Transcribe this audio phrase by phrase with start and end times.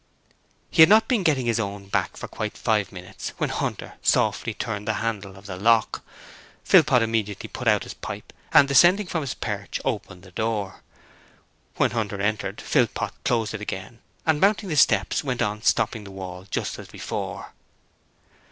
[0.71, 4.55] He had not been getting his own back for quite five minutes when Hunter softly
[4.55, 6.03] turned the handle of the lock.
[6.63, 10.81] Philpot immediately put out his pipe and descending from his perch opened the door.
[11.75, 16.09] When Hunter entered Philpot closed it again and, mounting the steps, went on stripping the
[16.09, 17.45] wall just above.